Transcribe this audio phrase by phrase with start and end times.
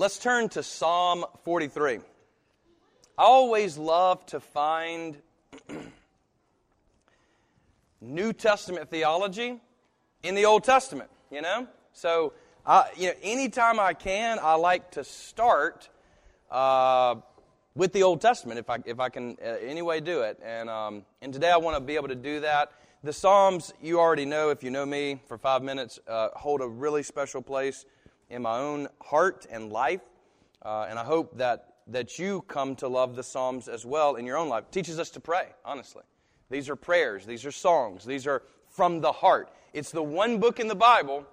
[0.00, 1.96] let's turn to Psalm 43.
[1.96, 2.00] I
[3.18, 5.18] always love to find
[8.00, 9.60] New Testament theology
[10.22, 11.66] in the Old Testament, you know?
[11.92, 12.32] So,
[12.64, 15.90] uh, you know, anytime I can, I like to start
[16.50, 17.16] uh,
[17.74, 20.40] with the Old Testament if I, if I can uh, anyway do it.
[20.42, 22.72] And, um, and today I want to be able to do that.
[23.04, 26.66] The Psalms, you already know, if you know me for five minutes, uh, hold a
[26.66, 27.84] really special place
[28.30, 30.00] in my own heart and life.
[30.62, 34.24] Uh, and I hope that, that you come to love the Psalms as well in
[34.24, 34.64] your own life.
[34.64, 36.02] It teaches us to pray, honestly.
[36.48, 39.50] These are prayers, these are songs, these are from the heart.
[39.72, 41.24] It's the one book in the Bible,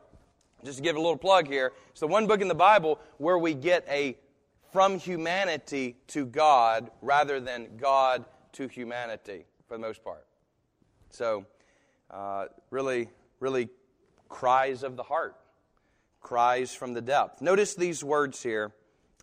[0.64, 3.38] just to give a little plug here, it's the one book in the Bible where
[3.38, 4.18] we get a
[4.72, 10.26] from humanity to God rather than God to humanity for the most part.
[11.10, 11.46] So,
[12.12, 13.70] uh, really, really
[14.30, 15.36] cries of the heart,
[16.28, 17.42] cries from the depth.
[17.42, 18.74] Notice these words here,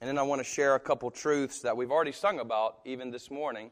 [0.00, 3.10] and then I want to share a couple truths that we've already sung about even
[3.10, 3.70] this morning.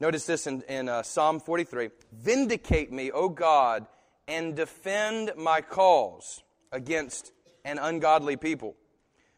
[0.00, 3.86] Notice this in, in uh, Psalm 43 Vindicate me, O God,
[4.26, 7.32] and defend my cause against
[7.66, 8.74] an ungodly people.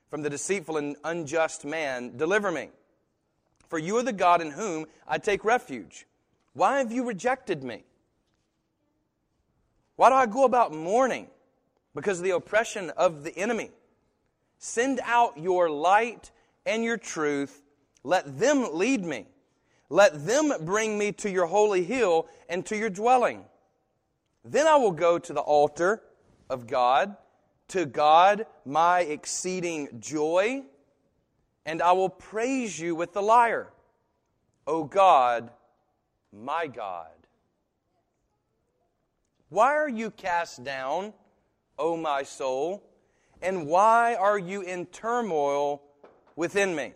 [0.08, 2.68] From the deceitful and unjust man, deliver me.
[3.66, 6.06] For you are the God in whom I take refuge.
[6.52, 7.82] Why have you rejected me?
[9.96, 11.26] Why do I go about mourning?
[11.94, 13.70] Because of the oppression of the enemy.
[14.58, 16.30] Send out your light
[16.66, 17.62] and your truth.
[18.04, 19.26] Let them lead me.
[19.88, 23.44] Let them bring me to your holy hill and to your dwelling.
[24.44, 26.02] Then I will go to the altar
[26.48, 27.16] of God,
[27.68, 30.62] to God my exceeding joy,
[31.66, 33.72] and I will praise you with the lyre.
[34.66, 35.50] O God,
[36.32, 37.08] my God.
[39.48, 41.12] Why are you cast down,
[41.80, 42.84] O my soul?
[43.42, 45.82] And why are you in turmoil
[46.36, 46.92] within me?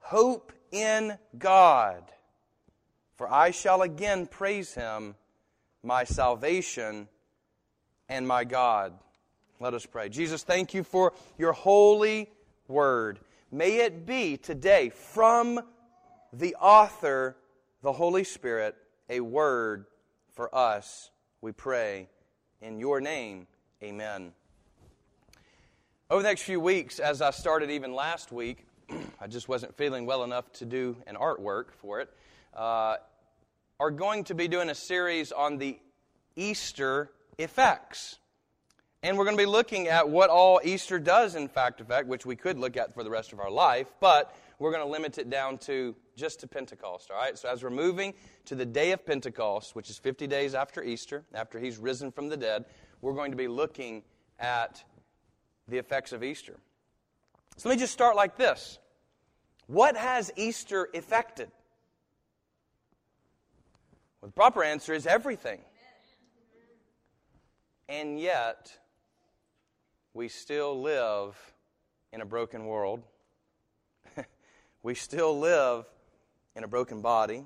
[0.00, 2.02] Hope in God,
[3.14, 5.14] for I shall again praise him,
[5.82, 7.08] my salvation
[8.08, 8.92] and my God.
[9.60, 10.08] Let us pray.
[10.08, 12.30] Jesus, thank you for your holy
[12.68, 13.20] word.
[13.50, 15.60] May it be today from
[16.32, 17.36] the author,
[17.82, 18.76] the Holy Spirit,
[19.08, 19.86] a word
[20.34, 21.10] for us.
[21.40, 22.08] We pray
[22.60, 23.46] in your name.
[23.82, 24.32] Amen.
[26.08, 28.66] Over the next few weeks, as I started even last week,
[29.20, 32.08] I just wasn't feeling well enough to do an artwork for it,
[32.54, 32.96] uh,
[33.78, 35.78] are going to be doing a series on the
[36.36, 38.18] Easter effects.
[39.02, 42.24] And we're going to be looking at what all Easter does, in fact, affect, which
[42.24, 45.18] we could look at for the rest of our life, but we're going to limit
[45.18, 47.36] it down to just to Pentecost, all right?
[47.36, 48.14] So as we're moving
[48.46, 52.28] to the day of Pentecost, which is 50 days after Easter, after he's risen from
[52.28, 52.64] the dead,
[53.02, 54.02] we're going to be looking
[54.38, 54.82] at
[55.68, 56.56] the effects of Easter.
[57.56, 58.78] So let me just start like this
[59.66, 61.50] What has Easter effected?
[64.20, 65.60] Well, the proper answer is everything.
[67.88, 68.76] And yet,
[70.12, 71.36] we still live
[72.12, 73.04] in a broken world.
[74.86, 75.84] We still live
[76.54, 77.44] in a broken body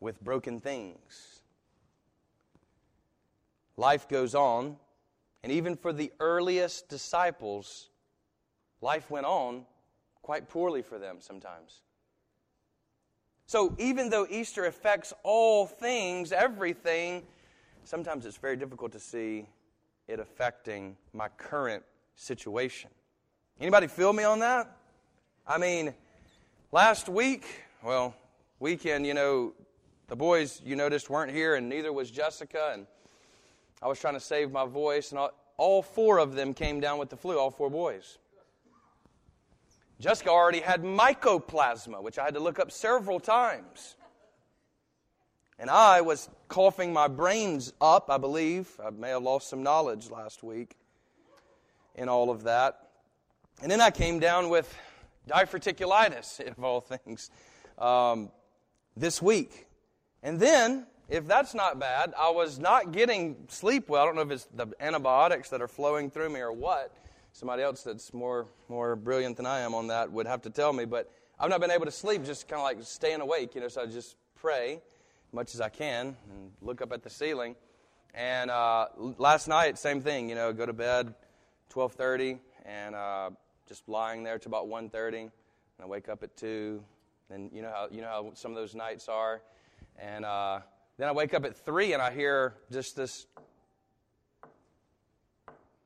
[0.00, 1.42] with broken things.
[3.76, 4.76] Life goes on,
[5.42, 7.90] and even for the earliest disciples,
[8.80, 9.66] life went on
[10.22, 11.82] quite poorly for them sometimes.
[13.44, 17.26] So, even though Easter affects all things, everything,
[17.84, 19.46] sometimes it's very difficult to see
[20.08, 21.84] it affecting my current
[22.14, 22.88] situation.
[23.60, 24.78] Anybody feel me on that?
[25.46, 25.94] I mean,
[26.70, 27.44] last week,
[27.82, 28.14] well,
[28.58, 29.52] weekend, you know,
[30.08, 32.86] the boys you noticed weren't here, and neither was Jessica, and
[33.82, 36.98] I was trying to save my voice, and all, all four of them came down
[36.98, 38.18] with the flu, all four boys.
[39.98, 43.96] Jessica already had mycoplasma, which I had to look up several times.
[45.58, 48.80] And I was coughing my brains up, I believe.
[48.84, 50.76] I may have lost some knowledge last week
[51.94, 52.88] in all of that.
[53.62, 54.74] And then I came down with
[55.30, 57.30] diverticulitis, of all things,
[57.78, 58.30] um,
[58.96, 59.66] this week.
[60.22, 64.02] And then, if that's not bad, I was not getting sleep well.
[64.02, 66.94] I don't know if it's the antibiotics that are flowing through me or what
[67.32, 70.72] somebody else that's more more brilliant than I am on that would have to tell
[70.72, 70.84] me.
[70.84, 73.68] But I've not been able to sleep, just kind of like staying awake, you know.
[73.68, 77.56] So I just pray as much as I can and look up at the ceiling.
[78.14, 78.88] And uh,
[79.18, 81.14] last night, same thing, you know, go to bed
[81.72, 83.30] 12:30 and uh,
[83.70, 85.30] just lying there to about 1:30, and
[85.80, 86.82] I wake up at two.
[87.30, 89.40] And you know how you know how some of those nights are,
[89.96, 90.58] and uh,
[90.98, 93.26] then I wake up at three and I hear just this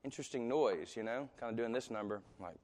[0.03, 2.23] interesting noise, you know, kind of doing this number.
[2.39, 2.57] I'm like,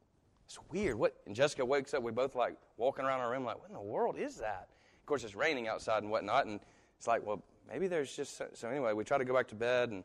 [0.47, 0.99] it's weird.
[0.99, 1.15] What?
[1.27, 2.03] And Jessica wakes up.
[2.03, 4.69] We both like walking around our room, like, what in the world is that?
[5.01, 6.61] Of course, it's raining outside and whatnot, and
[6.97, 8.95] it's like, well, maybe there's just so, so anyway.
[8.95, 10.03] We try to go back to bed and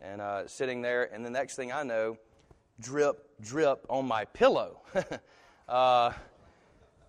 [0.00, 2.16] and uh, sitting there, and the next thing I know,
[2.80, 4.80] drip, drip on my pillow.
[5.68, 6.12] uh,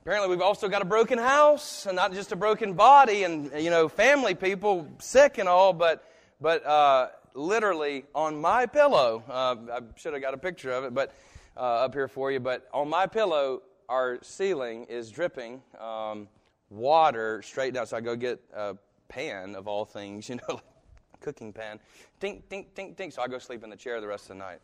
[0.02, 3.70] apparently, we've also got a broken house, and not just a broken body, and you
[3.70, 6.08] know, family people sick and all, but
[6.42, 9.24] but uh, literally on my pillow.
[9.30, 11.14] Uh, I should have got a picture of it, but
[11.58, 12.40] uh, up here for you.
[12.40, 16.28] But on my pillow, our ceiling is dripping um,
[16.70, 17.88] water straight down.
[17.88, 18.76] So I go get a
[19.08, 20.60] pan of all things, you know,
[21.22, 21.80] cooking pan.
[22.22, 23.14] Tink, tink, tink, tink.
[23.14, 24.60] So I go sleep in the chair the rest of the night.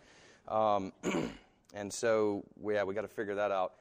[0.49, 0.91] Um,
[1.73, 3.73] and so, yeah, we got to figure that out.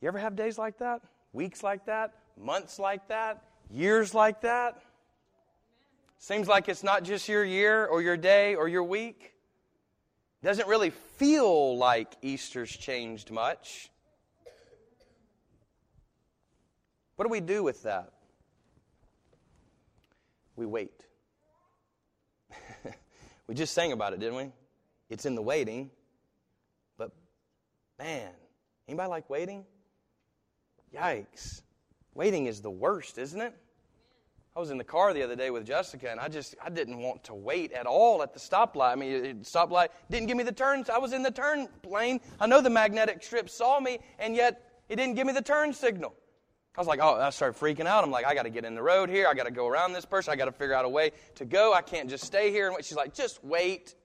[0.00, 1.00] You ever have days like that?
[1.32, 2.12] Weeks like that?
[2.36, 3.42] Months like that?
[3.70, 4.82] Years like that?
[6.18, 9.34] Seems like it's not just your year or your day or your week.
[10.42, 13.90] Doesn't really feel like Easter's changed much.
[17.16, 18.12] What do we do with that?
[20.54, 21.04] We wait.
[23.46, 24.52] we just sang about it, didn't we?
[25.10, 25.90] It's in the waiting.
[27.98, 28.30] Man,
[28.86, 29.64] anybody like waiting?
[30.94, 31.62] Yikes.
[32.14, 33.54] Waiting is the worst, isn't it?
[34.56, 36.98] I was in the car the other day with Jessica, and I just I didn't
[36.98, 38.92] want to wait at all at the stoplight.
[38.92, 40.90] I mean, stoplight didn't give me the turns.
[40.90, 42.20] I was in the turn lane.
[42.40, 45.72] I know the magnetic strip saw me, and yet it didn't give me the turn
[45.72, 46.14] signal.
[46.76, 48.04] I was like, oh, I started freaking out.
[48.04, 49.26] I'm like, I got to get in the road here.
[49.26, 50.32] I got to go around this person.
[50.32, 51.74] I got to figure out a way to go.
[51.74, 52.68] I can't just stay here.
[52.68, 53.96] And she's like, just wait.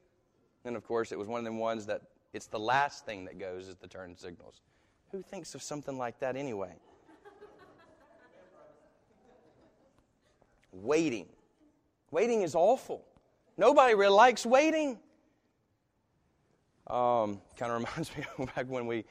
[0.65, 2.01] And of course, it was one of them ones that
[2.33, 4.61] it's the last thing that goes is the turn signals.
[5.11, 6.73] Who thinks of something like that anyway?
[10.73, 11.27] waiting.
[12.11, 13.05] Waiting is awful.
[13.57, 14.97] Nobody really likes waiting.
[16.87, 19.05] Um, kind of reminds me of back when we,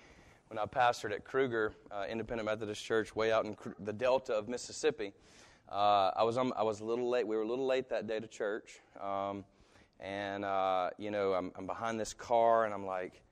[0.48, 4.48] when I pastored at Kruger uh, Independent Methodist Church, way out in the Delta of
[4.48, 5.12] Mississippi.
[5.70, 7.26] Uh, I was on, I was a little late.
[7.26, 9.44] We were a little late that day to church, um,
[10.02, 13.22] and uh, you know I'm, I'm behind this car, and I'm like,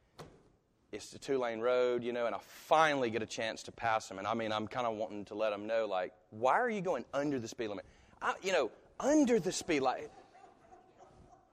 [0.92, 4.08] it's a two lane road, you know, and I finally get a chance to pass
[4.08, 4.18] them.
[4.18, 6.80] And I mean, I'm kind of wanting to let them know, like, why are you
[6.80, 7.84] going under the speed limit?
[8.22, 10.10] I, you know, under the speed limit.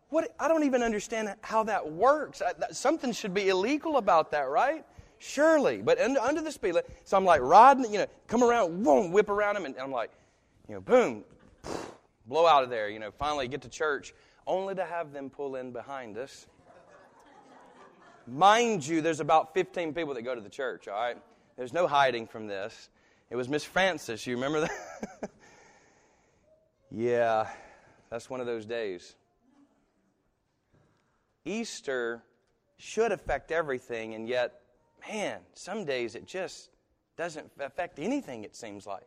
[0.09, 2.41] What, I don't even understand how that works.
[2.41, 4.85] I, that, something should be illegal about that, right?
[5.19, 5.81] Surely.
[5.81, 9.29] But under, under the speed limit, so I'm like riding, you know, come around, whip
[9.29, 10.11] around him, and, and I'm like,
[10.67, 11.23] you know, boom,
[12.25, 14.13] blow out of there, you know, finally get to church,
[14.47, 16.47] only to have them pull in behind us.
[18.25, 21.17] Mind you, there's about 15 people that go to the church, all right?
[21.55, 22.89] There's no hiding from this.
[23.29, 25.29] It was Miss Francis, you remember that?
[26.89, 27.47] Yeah,
[28.09, 29.15] that's one of those days.
[31.45, 32.23] Easter
[32.77, 34.61] should affect everything, and yet,
[35.07, 36.69] man, some days it just
[37.17, 39.05] doesn't affect anything, it seems like.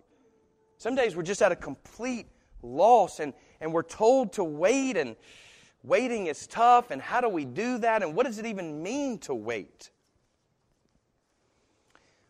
[0.78, 2.26] Some days we're just at a complete
[2.62, 5.16] loss, and, and we're told to wait, and
[5.82, 9.18] waiting is tough, and how do we do that, and what does it even mean
[9.18, 9.90] to wait?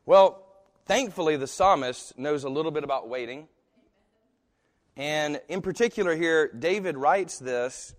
[0.06, 0.46] Well,
[0.86, 3.48] thankfully, the psalmist knows a little bit about waiting.
[4.96, 7.94] And in particular, here, David writes this,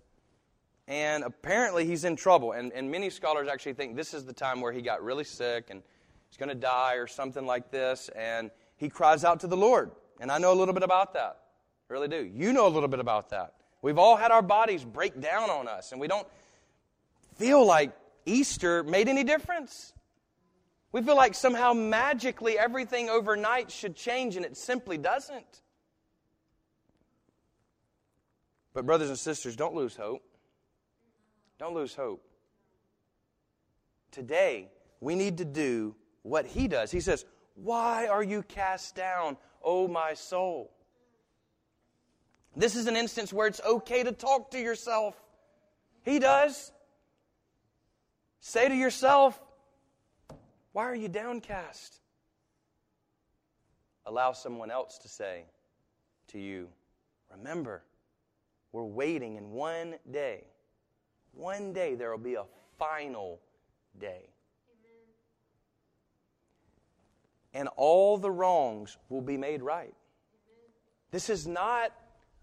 [0.86, 2.52] and apparently he's in trouble.
[2.52, 5.70] And, and many scholars actually think this is the time where he got really sick
[5.70, 5.82] and
[6.28, 8.10] he's going to die or something like this.
[8.14, 9.92] And he cries out to the Lord.
[10.20, 11.41] And I know a little bit about that.
[11.92, 12.24] Really do.
[12.24, 13.52] You know a little bit about that.
[13.82, 16.26] We've all had our bodies break down on us, and we don't
[17.36, 17.92] feel like
[18.24, 19.92] Easter made any difference.
[20.90, 25.60] We feel like somehow magically everything overnight should change, and it simply doesn't.
[28.72, 30.22] But, brothers and sisters, don't lose hope.
[31.58, 32.24] Don't lose hope.
[34.12, 36.90] Today, we need to do what he does.
[36.90, 40.72] He says, Why are you cast down, O my soul?
[42.56, 45.20] This is an instance where it's okay to talk to yourself.
[46.04, 46.72] He does.
[48.40, 49.40] Say to yourself,
[50.72, 52.00] Why are you downcast?
[54.04, 55.44] Allow someone else to say
[56.28, 56.68] to you,
[57.30, 57.82] Remember,
[58.72, 60.44] we're waiting, and one day,
[61.32, 62.44] one day there will be a
[62.78, 63.40] final
[63.98, 64.28] day.
[64.68, 65.06] Amen.
[67.54, 69.94] And all the wrongs will be made right.
[69.94, 70.70] Amen.
[71.10, 71.92] This is not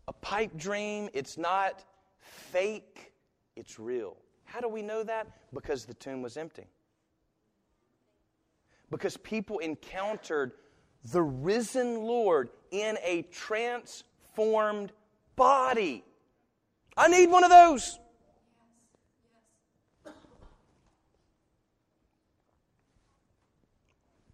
[0.10, 1.86] a pipe dream, it's not
[2.20, 3.14] fake,
[3.56, 4.18] it's real.
[4.44, 5.28] How do we know that?
[5.54, 6.66] Because the tomb was empty.
[8.90, 10.54] Because people encountered
[11.12, 14.92] the risen Lord in a transformed
[15.36, 16.04] body.
[16.98, 18.00] I need one of those.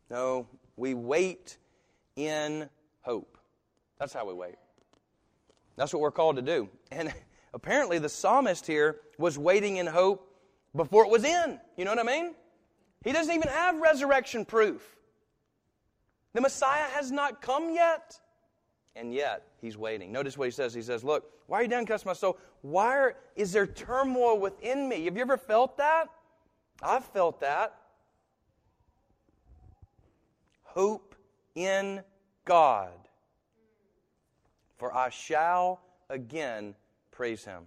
[0.09, 1.57] No, we wait
[2.15, 2.69] in
[3.01, 3.37] hope.
[3.99, 4.55] That's how we wait.
[5.75, 6.69] That's what we're called to do.
[6.91, 7.13] And
[7.53, 10.31] apparently, the psalmist here was waiting in hope
[10.75, 11.59] before it was in.
[11.77, 12.35] You know what I mean?
[13.03, 14.95] He doesn't even have resurrection proof.
[16.33, 18.19] The Messiah has not come yet.
[18.95, 20.11] And yet, he's waiting.
[20.11, 20.73] Notice what he says.
[20.73, 22.37] He says, Look, why are you downcast, my soul?
[22.61, 25.05] Why are, is there turmoil within me?
[25.05, 26.07] Have you ever felt that?
[26.81, 27.75] I've felt that.
[30.63, 31.15] Hope
[31.55, 32.01] in
[32.43, 32.91] God,
[34.85, 36.75] for I shall again
[37.09, 37.63] praise him.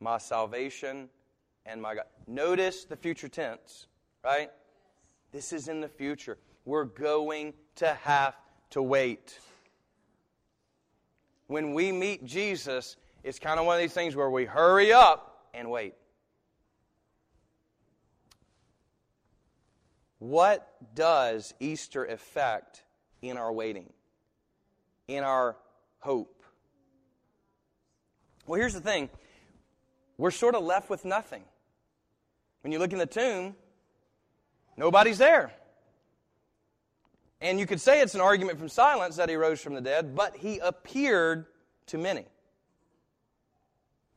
[0.00, 1.10] My salvation
[1.66, 2.04] and my God.
[2.26, 3.86] Notice the future tense,
[4.24, 4.50] right?
[5.30, 6.38] This is in the future.
[6.64, 8.34] We're going to have
[8.70, 9.38] to wait.
[11.48, 15.48] When we meet Jesus, it's kind of one of these things where we hurry up
[15.52, 15.92] and wait.
[20.18, 22.84] What does Easter affect
[23.20, 23.92] in our waiting,
[25.08, 25.56] in our
[25.98, 26.42] hope?
[28.46, 29.08] Well, here's the thing
[30.16, 31.42] we're sort of left with nothing.
[32.62, 33.54] When you look in the tomb,
[34.76, 35.52] nobody's there.
[37.40, 40.16] And you could say it's an argument from silence that he rose from the dead,
[40.16, 41.46] but he appeared
[41.86, 42.24] to many.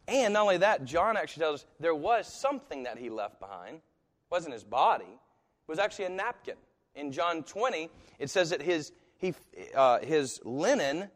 [0.08, 3.76] And not only that, John actually tells us there was something that he left behind.
[3.76, 3.82] It
[4.32, 6.56] wasn't his body, it was actually a napkin.
[6.94, 8.92] In John 20, it says that his,
[9.22, 9.34] he,
[9.76, 11.10] uh, his linen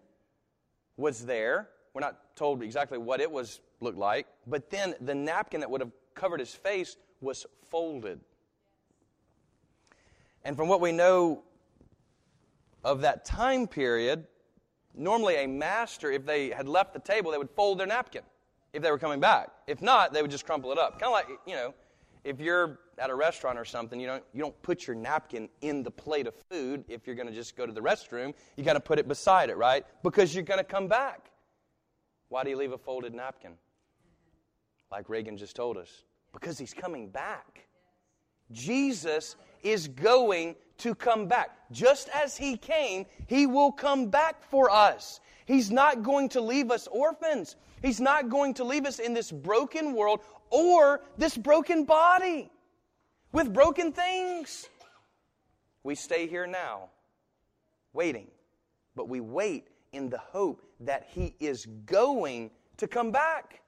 [0.95, 1.69] was there.
[1.93, 5.81] We're not told exactly what it was looked like, but then the napkin that would
[5.81, 8.19] have covered his face was folded.
[10.43, 11.43] And from what we know
[12.83, 14.25] of that time period,
[14.93, 18.21] normally a master, if they had left the table, they would fold their napkin
[18.71, 19.49] if they were coming back.
[19.65, 20.99] If not, they would just crumple it up.
[20.99, 21.73] Kind of like, you know,
[22.25, 25.83] if you're at a restaurant or something, you don't, you don't put your napkin in
[25.83, 28.33] the plate of food if you're going to just go to the restroom.
[28.57, 29.85] You got to put it beside it, right?
[30.01, 31.31] Because you're going to come back.
[32.29, 33.53] Why do you leave a folded napkin?
[34.91, 36.03] Like Reagan just told us
[36.33, 37.67] because he's coming back.
[38.51, 41.49] Jesus is going to come back.
[41.71, 45.19] Just as he came, he will come back for us.
[45.45, 47.55] He's not going to leave us orphans.
[47.81, 52.49] He's not going to leave us in this broken world or this broken body
[53.31, 54.67] with broken things.
[55.83, 56.89] We stay here now,
[57.93, 58.27] waiting,
[58.95, 63.61] but we wait in the hope that he is going to come back.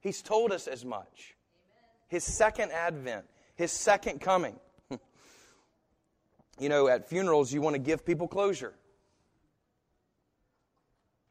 [0.00, 1.36] He's told us as much
[2.08, 4.58] his second advent, his second coming.
[6.58, 8.74] You know, at funerals, you want to give people closure.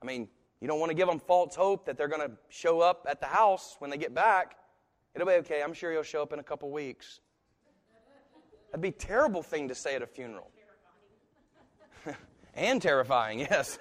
[0.02, 0.28] I mean,
[0.62, 3.20] you don't want to give them false hope that they're going to show up at
[3.20, 4.56] the house when they get back.
[5.14, 5.62] It'll be okay.
[5.64, 7.22] I'm sure he'll show up in a couple weeks.
[8.72, 10.52] That'd be a terrible thing to say at a funeral.
[12.56, 13.80] and terrifying, yes.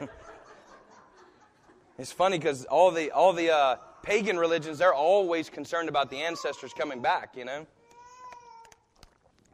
[1.98, 6.18] it's funny because all the all the uh, pagan religions, they're always concerned about the
[6.18, 7.66] ancestors coming back, you know?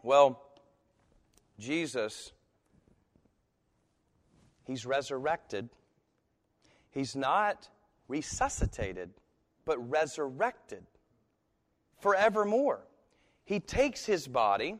[0.03, 0.43] Well,
[1.61, 2.33] Jesus,
[4.65, 5.69] he's resurrected.
[6.91, 7.69] He's not
[8.09, 9.11] resuscitated,
[9.65, 10.85] but resurrected
[12.01, 12.81] forevermore.
[13.45, 14.79] He takes his body,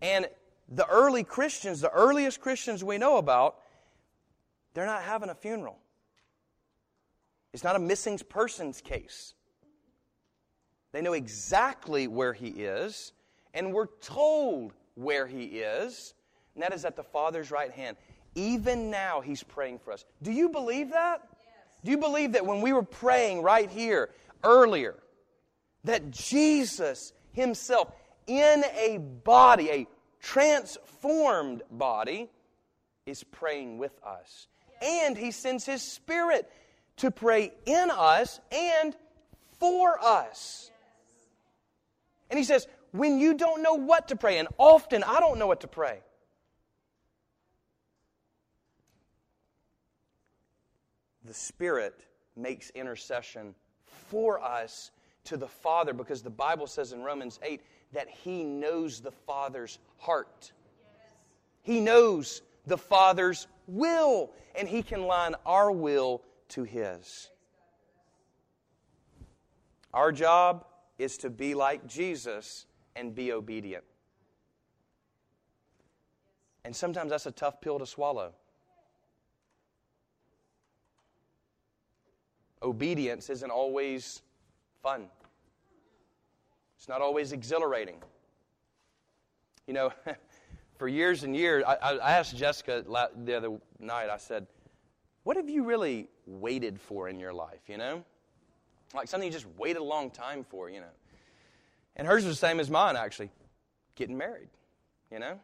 [0.00, 0.28] and
[0.68, 3.56] the early Christians, the earliest Christians we know about,
[4.74, 5.78] they're not having a funeral.
[7.52, 9.34] It's not a missing persons case.
[10.92, 13.12] They know exactly where he is,
[13.52, 16.14] and we're told where he is,
[16.54, 17.96] and that is at the Father's right hand.
[18.34, 20.04] Even now, he's praying for us.
[20.22, 21.22] Do you believe that?
[21.22, 21.80] Yes.
[21.84, 24.10] Do you believe that when we were praying right here
[24.44, 24.96] earlier,
[25.84, 27.92] that Jesus himself,
[28.26, 29.86] in a body, a
[30.20, 32.28] transformed body,
[33.06, 34.46] is praying with us?
[34.82, 36.50] And he sends his spirit
[36.98, 38.94] to pray in us and
[39.58, 40.70] for us.
[42.30, 45.46] And he says, when you don't know what to pray, and often I don't know
[45.46, 46.00] what to pray.
[51.24, 52.04] The Spirit
[52.36, 53.54] makes intercession
[54.08, 54.90] for us
[55.24, 57.60] to the Father because the Bible says in Romans 8
[57.92, 60.52] that He knows the Father's heart.
[61.62, 67.30] He knows the Father's will, and He can line our will to His.
[69.92, 70.64] Our job
[70.98, 72.66] is to be like Jesus
[72.96, 73.84] and be obedient.
[76.64, 78.32] And sometimes that's a tough pill to swallow.
[82.62, 84.22] Obedience isn't always
[84.82, 85.06] fun,
[86.76, 87.96] it's not always exhilarating.
[89.66, 89.92] You know,
[90.78, 92.84] for years and years, I, I asked Jessica
[93.24, 94.46] the other night, I said,
[95.22, 98.04] What have you really waited for in your life, you know?
[98.94, 100.86] Like something you just waited a long time for, you know?
[101.96, 103.30] And hers was the same as mine, actually
[103.94, 104.48] getting married,
[105.12, 105.38] you know?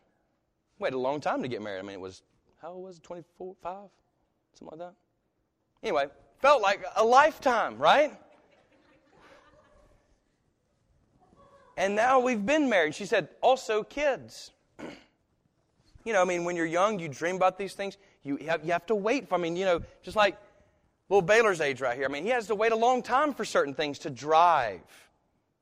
[0.79, 1.81] we Waited a long time to get married.
[1.81, 2.23] I mean, it was,
[2.63, 3.75] how old was it, 24, 5?
[4.55, 4.95] Something like that?
[5.83, 6.07] Anyway,
[6.41, 8.13] felt like a lifetime, right?
[11.77, 12.95] And now we've been married.
[12.95, 14.51] She said, also kids.
[16.05, 17.99] you know, I mean, when you're young, you dream about these things.
[18.23, 20.39] You have, you have to wait for, I mean, you know, just like
[21.09, 22.07] little Baylor's age right here.
[22.07, 24.81] I mean, he has to wait a long time for certain things to drive,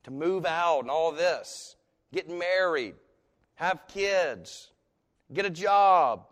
[0.05, 1.77] to move out, and all this,
[2.13, 2.95] get married,
[3.55, 4.71] have kids,
[5.33, 6.27] get a job.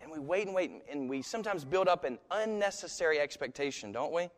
[0.00, 4.28] And we wait and wait, and we sometimes build up an unnecessary expectation, don't we?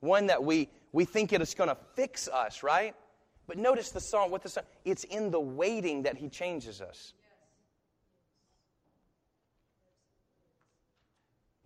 [0.00, 2.94] One that we, we think it is going to fix us, right?
[3.46, 7.12] But notice the song, what the song, it's in the waiting that he changes us.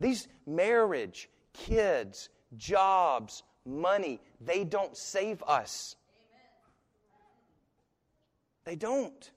[0.00, 5.96] These marriage, kids, jobs, money, they don't save us.
[8.64, 9.30] They don't.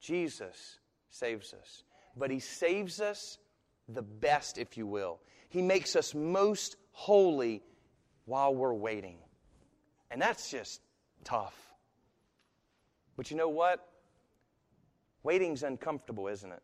[0.00, 0.78] Jesus
[1.10, 1.84] saves us.
[2.16, 3.38] But he saves us
[3.88, 5.20] the best, if you will.
[5.48, 7.62] He makes us most holy
[8.24, 9.18] while we're waiting.
[10.10, 10.80] And that's just
[11.24, 11.56] tough.
[13.16, 13.88] But you know what?
[15.22, 16.62] Waiting's uncomfortable, isn't it?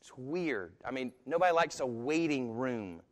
[0.00, 0.72] It's weird.
[0.84, 3.02] I mean, nobody likes a waiting room.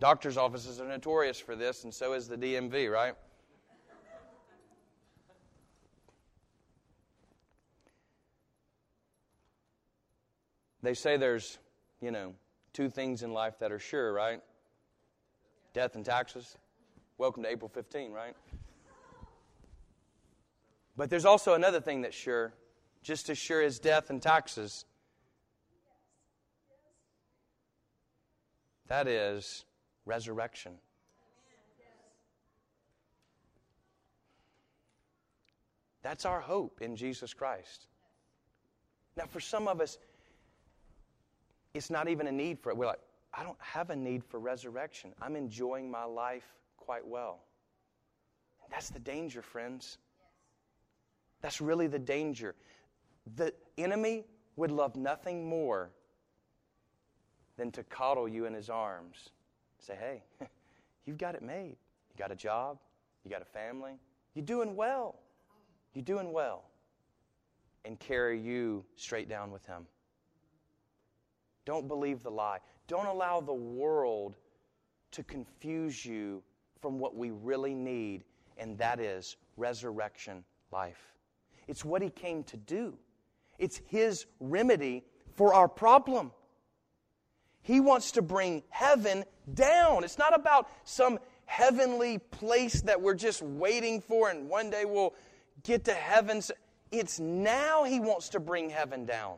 [0.00, 3.14] Doctors' offices are notorious for this, and so is the DMV, right?
[10.82, 11.58] They say there's,
[12.02, 12.34] you know,
[12.74, 14.40] two things in life that are sure, right?
[15.72, 16.58] Death and taxes.
[17.16, 18.34] Welcome to April 15, right?
[20.96, 22.52] But there's also another thing that's sure,
[23.02, 24.84] just as sure as death and taxes.
[28.88, 29.64] That is
[30.06, 30.72] resurrection.
[36.02, 37.86] That's our hope in Jesus Christ.
[39.16, 39.98] Now, for some of us,
[41.72, 42.76] it's not even a need for it.
[42.76, 43.00] We're like,
[43.32, 45.12] I don't have a need for resurrection.
[45.20, 47.40] I'm enjoying my life quite well.
[48.62, 49.98] And that's the danger, friends.
[51.40, 52.54] That's really the danger.
[53.36, 54.24] The enemy
[54.56, 55.90] would love nothing more
[57.56, 59.30] than to coddle you in his arms.
[59.84, 60.22] Say, hey,
[61.04, 61.76] you've got it made.
[62.10, 62.78] You got a job,
[63.22, 63.98] you got a family,
[64.34, 65.16] you're doing well.
[65.92, 66.64] You're doing well.
[67.84, 69.86] And carry you straight down with him.
[71.66, 72.58] Don't believe the lie.
[72.88, 74.36] Don't allow the world
[75.12, 76.42] to confuse you
[76.80, 78.24] from what we really need,
[78.56, 81.12] and that is resurrection life.
[81.68, 82.96] It's what he came to do,
[83.58, 86.32] it's his remedy for our problem.
[87.64, 90.04] He wants to bring heaven down.
[90.04, 95.14] It's not about some heavenly place that we're just waiting for and one day we'll
[95.62, 96.42] get to heaven.
[96.92, 99.36] It's now he wants to bring heaven down.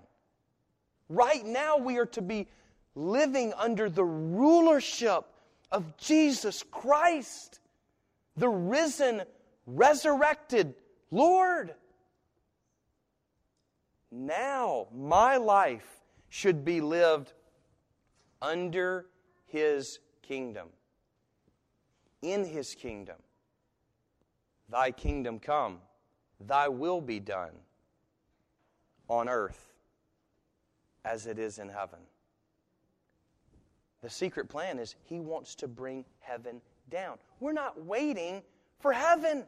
[1.08, 2.48] Right now, we are to be
[2.96, 5.24] living under the rulership
[5.70, 7.60] of Jesus Christ,
[8.36, 9.22] the risen,
[9.66, 10.74] resurrected
[11.12, 11.74] Lord.
[14.10, 15.86] Now, my life
[16.28, 17.32] should be lived
[18.42, 19.06] under
[19.46, 20.68] His kingdom,
[22.22, 23.16] in His kingdom.
[24.68, 25.78] Thy kingdom come,
[26.40, 27.52] thy will be done
[29.08, 29.72] on earth
[31.04, 32.00] as it is in heaven.
[34.02, 37.18] The secret plan is He wants to bring heaven down.
[37.40, 38.42] We're not waiting
[38.80, 39.44] for heaven.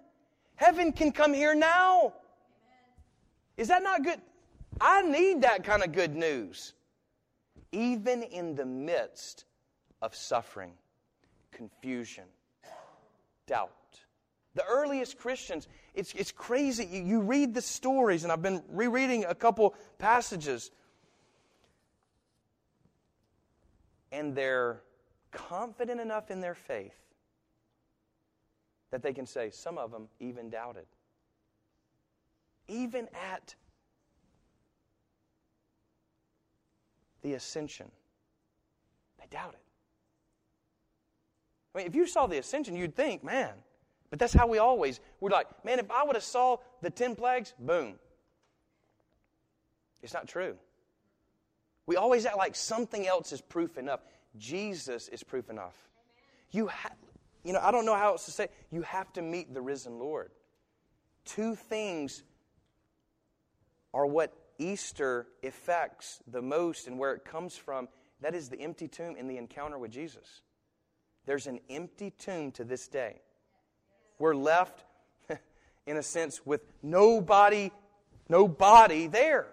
[0.56, 2.12] Heaven can come here now.
[3.56, 4.20] Is that not good?
[4.80, 6.74] I need that kind of good news.
[7.72, 9.44] Even in the midst
[10.00, 10.72] of suffering,
[11.50, 12.24] confusion,
[13.46, 13.72] doubt.
[14.54, 16.86] The earliest Christians, it's, it's crazy.
[16.86, 20.70] You, you read the stories, and I've been rereading a couple passages,
[24.10, 24.82] and they're
[25.30, 26.96] confident enough in their faith
[28.90, 30.86] that they can say, some of them even doubted.
[32.68, 33.54] Even at
[37.22, 37.90] the ascension.
[39.18, 39.60] They doubted.
[41.74, 43.52] I mean, if you saw the ascension, you'd think, man,
[44.10, 47.14] but that's how we always, we're like, man, if I would have saw the 10
[47.14, 47.94] plagues, boom.
[50.02, 50.56] It's not true.
[51.86, 54.00] We always act like something else is proof enough.
[54.36, 55.74] Jesus is proof enough.
[56.50, 56.96] You have,
[57.44, 58.48] you know, I don't know how else to say.
[58.70, 60.30] You have to meet the risen Lord.
[61.24, 62.22] Two things
[63.92, 67.88] are what Easter affects the most and where it comes from,
[68.20, 70.42] that is the empty tomb in the encounter with Jesus.
[71.26, 73.20] There's an empty tomb to this day.
[74.18, 74.84] We're left,
[75.86, 77.70] in a sense, with nobody,
[78.28, 79.46] no body there.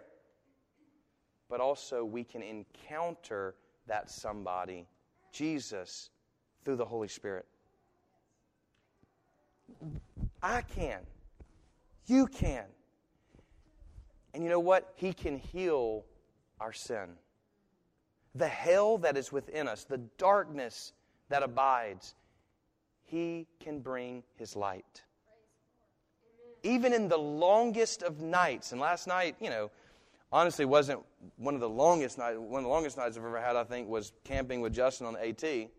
[1.49, 3.55] But also, we can encounter
[3.87, 4.87] that somebody,
[5.31, 6.09] Jesus,
[6.63, 7.45] through the Holy Spirit.
[10.41, 11.01] I can.
[12.07, 12.65] You can.
[14.35, 14.91] And you know what?
[14.95, 16.03] He can heal
[16.59, 17.07] our sin.
[18.35, 20.91] The hell that is within us, the darkness
[21.29, 22.15] that abides,
[23.05, 25.03] He can bring His light.
[26.63, 29.71] Even in the longest of nights, and last night, you know,
[30.33, 30.99] honestly wasn't
[31.37, 32.37] one of the longest nights.
[32.37, 35.13] One of the longest nights I've ever had, I think, was camping with Justin on
[35.13, 35.43] the AT.
[35.43, 35.69] It's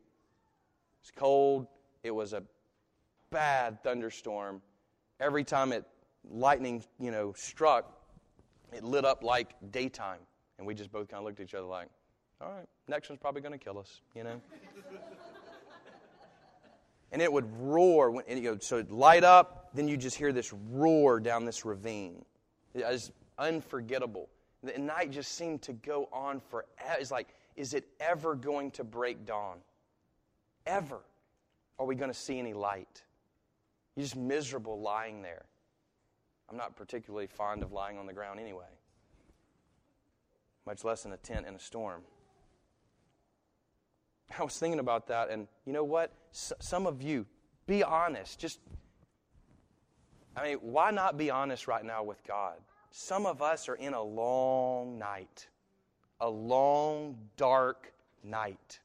[1.15, 1.67] cold.
[2.03, 2.43] It was a
[3.29, 4.63] bad thunderstorm.
[5.21, 5.85] Every time it
[6.31, 7.96] lightning, you know, struck,
[8.77, 10.21] it lit up like daytime.
[10.59, 11.89] And we just both kind of looked at each other like,
[12.41, 14.41] all right, next one's probably going to kill us, you know?
[17.13, 18.11] and it would roar.
[18.11, 21.45] When, and, you know, so it light up, then you just hear this roar down
[21.45, 22.25] this ravine.
[22.75, 24.29] It was unforgettable.
[24.63, 26.67] The night just seemed to go on forever.
[26.99, 29.59] It's like, is it ever going to break dawn?
[30.67, 31.01] Ever?
[31.79, 33.03] Are we going to see any light?
[33.95, 35.45] You're just miserable lying there.
[36.49, 38.65] I'm not particularly fond of lying on the ground anyway,
[40.67, 42.03] much less in a tent in a storm.
[44.39, 46.13] I was thinking about that, and you know what?
[46.33, 47.27] S- some of you,
[47.67, 48.39] be honest.
[48.39, 48.61] Just,
[50.37, 52.57] I mean, why not be honest right now with God?
[52.91, 55.49] Some of us are in a long night,
[56.21, 57.93] a long, dark
[58.25, 58.81] night.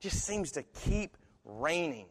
[0.00, 2.06] Just seems to keep raining.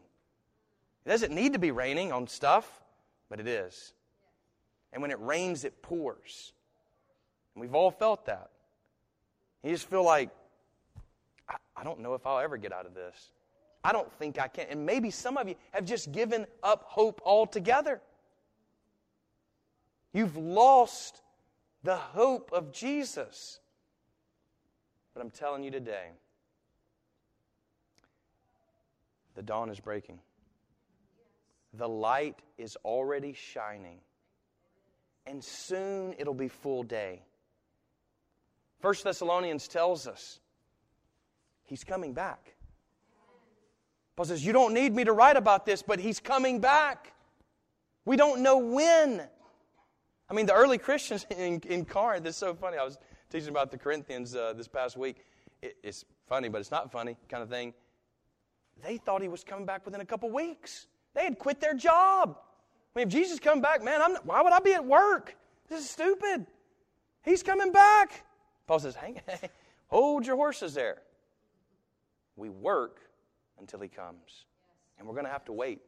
[1.06, 2.82] It doesn't need to be raining on stuff,
[3.30, 3.94] but it is.
[4.98, 6.54] And when it rains, it pours.
[7.54, 8.50] And we've all felt that.
[9.64, 10.32] You just feel like,
[11.48, 13.30] I, I don't know if I'll ever get out of this.
[13.84, 14.66] I don't think I can.
[14.72, 18.02] And maybe some of you have just given up hope altogether.
[20.14, 21.22] You've lost
[21.84, 23.60] the hope of Jesus.
[25.14, 26.08] But I'm telling you today,
[29.36, 30.18] the dawn is breaking.
[31.76, 34.00] The light is already shining
[35.28, 37.22] and soon it'll be full day.
[38.80, 40.40] First Thessalonians tells us
[41.66, 42.56] he's coming back.
[44.16, 47.14] Paul says, You don't need me to write about this, but he's coming back.
[48.06, 49.22] We don't know when.
[50.30, 52.78] I mean, the early Christians in, in Corinth, it's so funny.
[52.78, 52.98] I was
[53.30, 55.18] teaching about the Corinthians uh, this past week.
[55.62, 57.74] It, it's funny, but it's not funny kind of thing.
[58.84, 60.88] They thought he was coming back within a couple weeks.
[61.16, 62.38] They had quit their job
[62.98, 65.36] mean, if Jesus come back, man, not, why would I be at work?
[65.70, 66.48] This is stupid.
[67.24, 68.26] He's coming back.
[68.66, 69.22] Paul says, hang,
[69.88, 71.02] hold your horses there.
[72.36, 73.00] We work
[73.60, 74.46] until he comes.
[74.98, 75.82] And we're going to have to wait.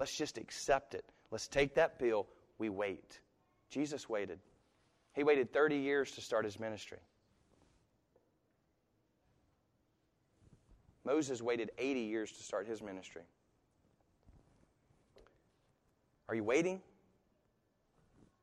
[0.00, 1.04] Let's just accept it.
[1.30, 2.26] Let's take that pill.
[2.58, 3.20] We wait.
[3.70, 4.40] Jesus waited.
[5.14, 6.98] He waited 30 years to start his ministry.
[11.04, 13.22] Moses waited 80 years to start his ministry.
[16.32, 16.80] Are you waiting?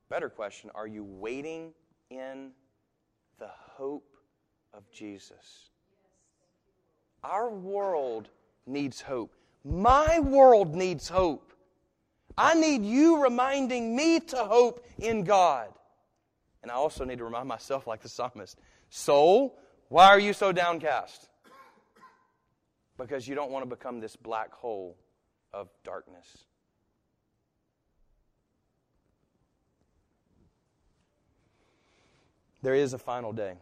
[0.08, 1.72] Better question Are you waiting
[2.08, 2.52] in
[3.40, 4.14] the hope
[4.72, 5.70] of Jesus?
[7.24, 8.28] Our world
[8.64, 9.34] needs hope.
[9.64, 11.52] My world needs hope.
[12.38, 15.70] I need you reminding me to hope in God.
[16.62, 18.56] And I also need to remind myself, like the psalmist
[18.88, 21.28] Soul, why are you so downcast?
[22.96, 24.96] Because you don't want to become this black hole
[25.52, 26.44] of darkness.
[32.62, 33.54] There is a final day.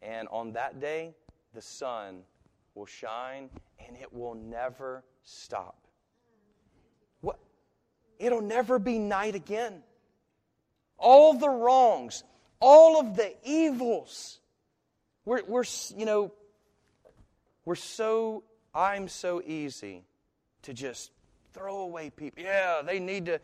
[0.00, 1.14] And on that day,
[1.54, 2.22] the sun
[2.74, 3.50] will shine
[3.86, 5.76] and it will never stop.
[7.20, 7.38] What?
[8.18, 9.82] It'll never be night again.
[10.98, 12.24] All the wrongs,
[12.60, 14.40] all of the evils.
[15.24, 15.64] We're, we're
[15.96, 16.32] you know,
[17.64, 18.42] we're so,
[18.74, 20.04] I'm so easy
[20.62, 21.12] to just
[21.52, 22.42] throw away people.
[22.42, 23.40] Yeah, they need to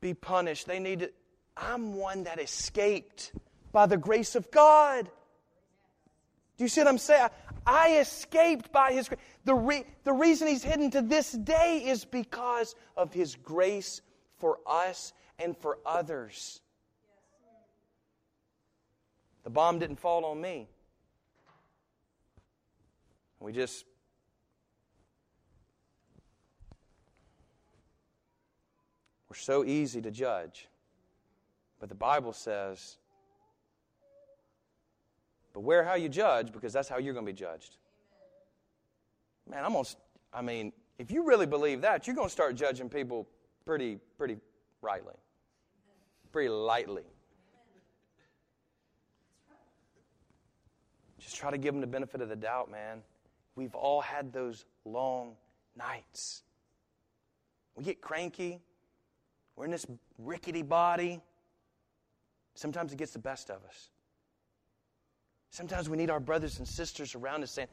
[0.00, 0.66] be punished.
[0.66, 1.10] They need to.
[1.56, 3.32] I'm one that escaped
[3.72, 5.10] by the grace of God.
[6.56, 7.28] Do you see what I'm saying?
[7.66, 9.20] I escaped by His grace.
[9.44, 14.02] The, re- the reason He's hidden to this day is because of His grace
[14.38, 16.60] for us and for others.
[19.44, 20.68] The bomb didn't fall on me.
[23.40, 23.84] We just
[29.28, 30.68] we're so easy to judge.
[31.82, 32.98] But the Bible says,
[35.52, 37.76] beware how you judge because that's how you're going to be judged.
[39.50, 39.96] Man, I'm going to,
[40.32, 43.26] I mean, if you really believe that, you're going to start judging people
[43.66, 44.36] pretty, pretty
[44.80, 45.16] rightly,
[46.30, 47.02] pretty lightly.
[51.18, 53.02] Just try to give them the benefit of the doubt, man.
[53.56, 55.32] We've all had those long
[55.76, 56.44] nights.
[57.74, 58.60] We get cranky.
[59.56, 61.20] We're in this rickety body.
[62.54, 63.90] Sometimes it gets the best of us.
[65.50, 67.68] Sometimes we need our brothers and sisters around us saying,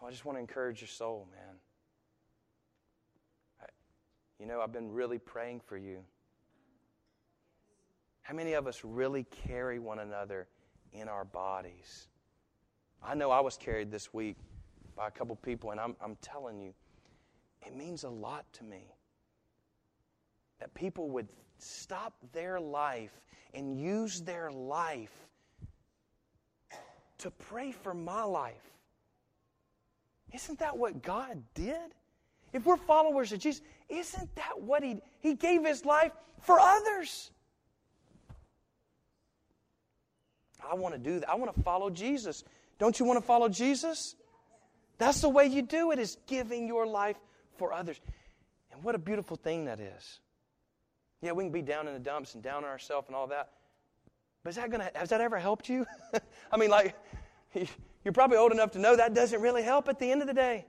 [0.00, 1.54] Oh, I just want to encourage your soul, man.
[3.62, 3.66] I,
[4.38, 6.00] you know, I've been really praying for you.
[8.22, 10.48] How many of us really carry one another
[10.92, 12.08] in our bodies?
[13.02, 14.36] I know I was carried this week
[14.96, 16.74] by a couple people, and I'm, I'm telling you,
[17.66, 18.95] it means a lot to me
[20.60, 23.12] that people would stop their life
[23.54, 25.12] and use their life
[27.18, 28.54] to pray for my life.
[30.32, 31.94] Isn't that what God did?
[32.52, 37.30] If we're followers of Jesus, isn't that what He He gave His life for others?
[40.68, 41.30] I want to do that.
[41.30, 42.44] I want to follow Jesus.
[42.78, 44.16] Don't you want to follow Jesus?
[44.98, 47.16] That's the way you do it, is giving your life
[47.56, 48.00] for others.
[48.72, 50.20] And what a beautiful thing that is.
[51.22, 53.50] Yeah, we can be down in the dumps and down on ourselves and all that.
[54.42, 55.86] But is that gonna has that ever helped you?
[56.52, 56.94] I mean, like
[58.04, 60.34] you're probably old enough to know that doesn't really help at the end of the
[60.34, 60.66] day.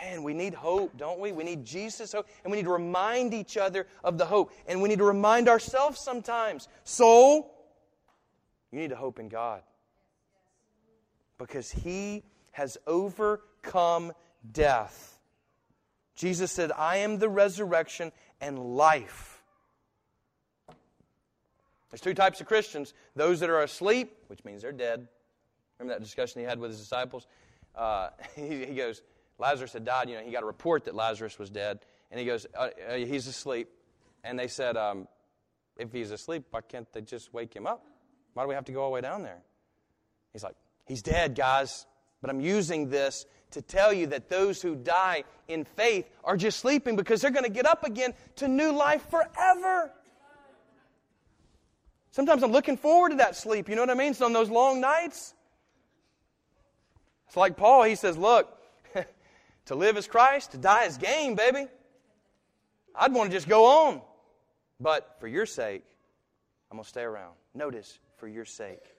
[0.00, 1.32] Man, we need hope, don't we?
[1.32, 4.52] We need Jesus' hope, and we need to remind each other of the hope.
[4.66, 6.68] And we need to remind ourselves sometimes.
[6.84, 7.52] Soul,
[8.70, 9.62] you need to hope in God.
[11.36, 14.12] Because He has overcome
[14.52, 15.17] death.
[16.18, 19.40] Jesus said, I am the resurrection and life.
[21.90, 25.06] There's two types of Christians those that are asleep, which means they're dead.
[25.78, 27.28] Remember that discussion he had with his disciples?
[27.72, 29.00] Uh, he, he, goes,
[29.38, 30.10] Lazarus had died.
[30.10, 31.78] You know, he got a report that Lazarus was dead.
[32.10, 33.68] And he goes, uh, uh, He's asleep.
[34.24, 35.06] And they said, um,
[35.76, 37.86] If he's asleep, why can't they just wake him up?
[38.34, 39.38] Why do we have to go all the way down there?
[40.32, 41.86] He's like, He's dead, guys.
[42.20, 46.60] But I'm using this to tell you that those who die in faith are just
[46.60, 49.90] sleeping because they're going to get up again to new life forever.
[52.10, 53.68] Sometimes I'm looking forward to that sleep.
[53.68, 54.14] You know what I mean?
[54.14, 55.34] So on those long nights,
[57.26, 57.84] it's like Paul.
[57.84, 58.58] He says, "Look,
[59.66, 61.66] to live is Christ, to die is gain, baby.
[62.94, 64.00] I'd want to just go on,
[64.80, 65.84] but for your sake,
[66.70, 67.34] I'm gonna stay around.
[67.54, 68.97] Notice, for your sake."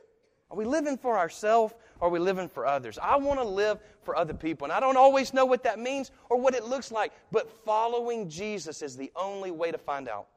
[0.52, 2.98] Are we living for ourselves or are we living for others?
[3.02, 4.66] I want to live for other people.
[4.66, 8.30] And I don't always know what that means or what it looks like, but following
[8.30, 10.28] Jesus is the only way to find out.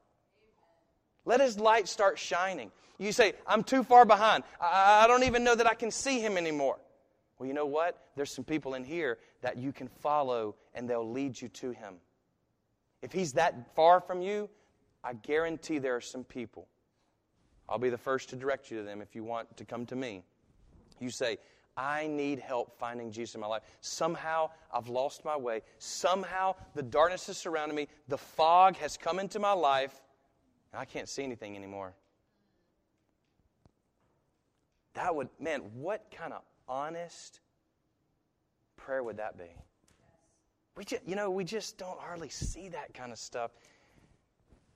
[1.25, 2.71] Let his light start shining.
[2.99, 4.43] You say, I'm too far behind.
[4.61, 6.77] I, I don't even know that I can see him anymore.
[7.39, 7.97] Well, you know what?
[8.15, 11.95] There's some people in here that you can follow and they'll lead you to him.
[13.01, 14.49] If he's that far from you,
[15.03, 16.67] I guarantee there are some people.
[17.67, 19.95] I'll be the first to direct you to them if you want to come to
[19.95, 20.23] me.
[20.99, 21.37] You say,
[21.75, 23.63] I need help finding Jesus in my life.
[23.81, 25.61] Somehow I've lost my way.
[25.79, 27.87] Somehow the darkness has surrounded me.
[28.07, 29.99] The fog has come into my life.
[30.71, 31.93] and I can't see anything anymore.
[34.93, 37.39] That would, man, what kind of honest
[38.77, 39.49] prayer would that be?
[40.75, 43.51] We just, you know, we just don't hardly see that kind of stuff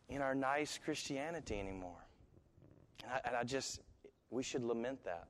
[0.09, 2.06] in our nice Christianity anymore.
[3.03, 3.79] And I, and I just,
[4.29, 5.27] we should lament that.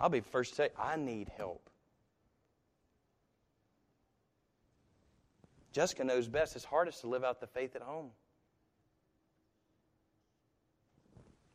[0.00, 1.68] I'll be first to say, I need help.
[5.72, 6.56] Jessica knows best.
[6.56, 8.10] It's hardest to live out the faith at home.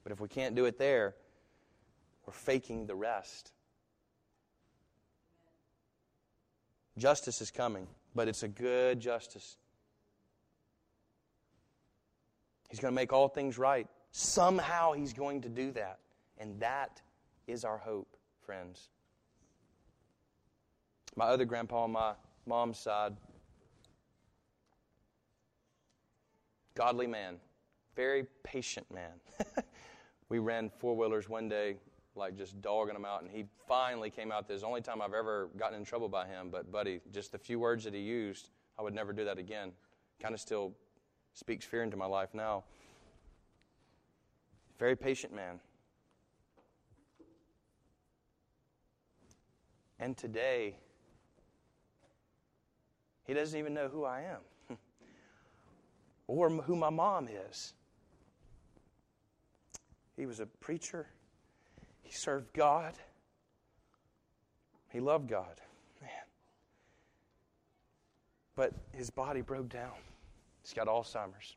[0.03, 1.15] But if we can't do it there,
[2.25, 3.51] we're faking the rest.
[6.97, 9.57] Justice is coming, but it's a good justice.
[12.69, 13.87] He's going to make all things right.
[14.17, 15.99] Somehow he's going to do that.
[16.37, 17.01] And that
[17.47, 18.87] is our hope, friends.
[21.17, 22.13] My other grandpa on my
[22.45, 23.17] mom's side,
[26.75, 27.35] godly man,
[27.97, 29.11] very patient man.
[30.29, 31.75] we ran four wheelers one day,
[32.15, 34.47] like just dogging them out, and he finally came out.
[34.47, 37.59] This only time I've ever gotten in trouble by him, but buddy, just the few
[37.59, 39.73] words that he used, I would never do that again.
[40.21, 40.71] Kind of still
[41.33, 42.63] speaks fear into my life now.
[44.77, 45.59] Very patient man.
[49.99, 50.75] And today,
[53.23, 54.77] he doesn't even know who I am.
[56.27, 57.73] or who my mom is.
[60.15, 61.07] He was a preacher.
[62.01, 62.93] He served God.
[64.91, 65.59] He loved God.
[66.01, 66.11] Man.
[68.55, 69.93] But his body broke down.
[70.61, 71.55] He's got Alzheimer's.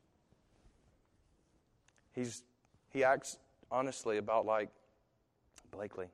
[2.12, 2.42] He's
[2.92, 3.38] he acts
[3.70, 4.70] honestly about like
[5.70, 6.06] Blakely.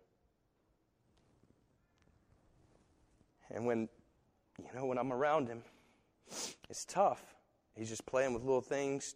[3.50, 3.88] And when
[4.58, 5.62] you know when I'm around him,
[6.68, 7.36] it's tough.
[7.76, 9.14] He's just playing with little things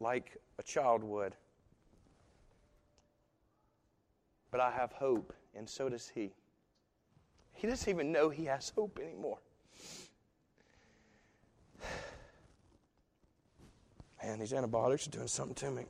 [0.00, 1.34] like a child would.
[4.50, 6.32] But I have hope, and so does he.
[7.52, 9.38] He doesn't even know he has hope anymore.
[14.22, 15.84] Man, these antibiotics are doing something to me.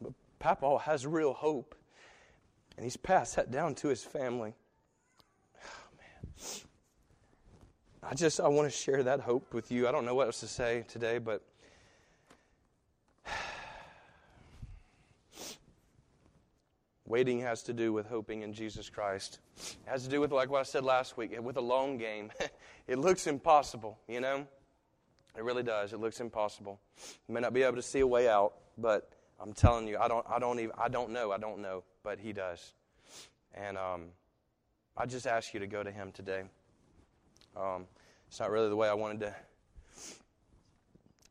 [0.00, 1.74] but Papa has real hope,
[2.76, 4.54] and he's passed that down to his family.
[5.56, 6.32] Oh, man.
[8.02, 9.88] I just I want to share that hope with you.
[9.88, 11.42] I don't know what else to say today, but
[17.08, 19.38] Waiting has to do with hoping in Jesus Christ.
[19.56, 22.30] It has to do with, like what I said last week, with a long game.
[22.86, 24.46] it looks impossible, you know?
[25.34, 25.94] It really does.
[25.94, 26.78] It looks impossible.
[27.26, 30.08] You may not be able to see a way out, but I'm telling you, I
[30.08, 32.74] don't, I don't even, I don't know, I don't know, but He does.
[33.54, 34.06] And um,
[34.96, 36.42] I just ask you to go to Him today.
[37.56, 37.86] Um,
[38.26, 39.34] it's not really the way I wanted to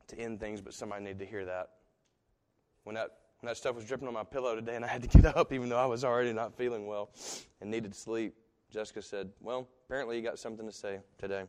[0.08, 1.68] to end things, but somebody needed to hear that.
[2.84, 5.08] When that when that stuff was dripping on my pillow today and I had to
[5.08, 7.10] get up even though I was already not feeling well
[7.60, 8.34] and needed sleep,
[8.70, 11.44] Jessica said, Well, apparently you got something to say today.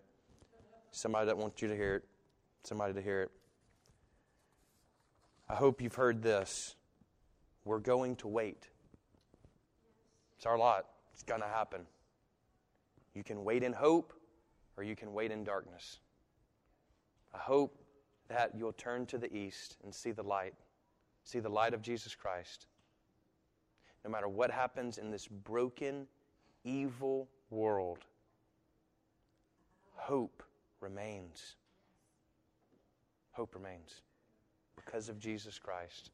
[0.91, 2.04] Somebody that wants you to hear it.
[2.63, 3.32] Somebody to hear it.
[5.49, 6.75] I hope you've heard this.
[7.65, 8.67] We're going to wait.
[10.38, 10.85] It's our lot.
[11.13, 11.81] It's going to happen.
[13.13, 14.13] You can wait in hope
[14.77, 15.99] or you can wait in darkness.
[17.33, 17.77] I hope
[18.27, 20.53] that you'll turn to the east and see the light
[21.29, 22.65] see the light of Jesus Christ.
[24.03, 26.07] No matter what happens in this broken,
[26.63, 27.99] evil world,
[29.95, 30.43] hope
[30.81, 31.55] remains.
[33.31, 34.01] Hope remains
[34.85, 36.11] because of Jesus Christ.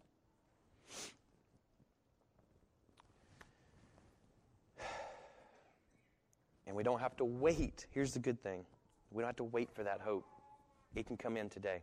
[6.67, 7.85] And we don't have to wait.
[7.91, 8.65] Here's the good thing
[9.11, 10.25] we don't have to wait for that hope.
[10.95, 11.81] It can come in today.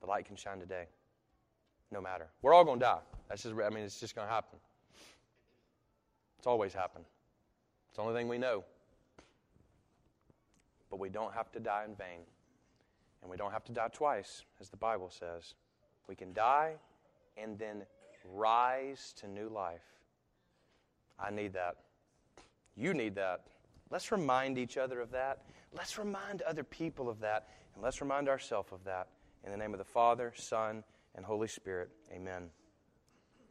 [0.00, 0.86] The light can shine today
[1.92, 2.26] no matter.
[2.40, 3.00] We're all going to die.
[3.28, 4.58] That's just, I mean, it's just going to happen.
[6.38, 7.04] It's always happened.
[7.88, 8.64] It's the only thing we know.
[10.90, 12.20] But we don't have to die in vain.
[13.22, 15.54] And we don't have to die twice, as the Bible says.
[16.08, 16.74] We can die
[17.36, 17.82] and then
[18.24, 19.80] rise to new life.
[21.18, 21.76] I need that.
[22.76, 23.44] You need that.
[23.90, 25.44] Let's remind each other of that.
[25.72, 27.48] Let's remind other people of that.
[27.74, 29.08] And let's remind ourselves of that.
[29.44, 30.82] In the name of the Father, Son,
[31.14, 31.90] and Holy Spirit.
[32.12, 32.50] Amen.